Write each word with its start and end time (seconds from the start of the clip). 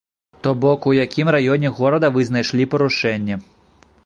То 0.45 0.53
бок 0.63 0.87
у 0.91 0.93
якім 0.99 1.27
раёне 1.37 1.73
горада 1.81 2.13
вы 2.17 2.27
знайшлі 2.31 2.69
парушэнне. 2.73 3.35